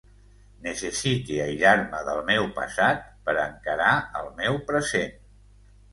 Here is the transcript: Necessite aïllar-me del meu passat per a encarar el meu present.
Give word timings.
Necessite 0.67 1.35
aïllar-me 1.43 2.01
del 2.09 2.23
meu 2.31 2.49
passat 2.57 3.05
per 3.29 3.35
a 3.37 3.45
encarar 3.53 3.95
el 4.23 4.33
meu 4.41 4.59
present. 4.71 5.17